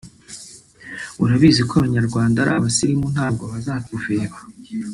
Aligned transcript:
urabizi 1.23 1.61
ko 1.69 1.73
Abanyarwanda 1.79 2.37
ari 2.39 2.51
abasirimu 2.53 3.07
ntabwo 3.13 3.43
bazatuveba 3.53 4.37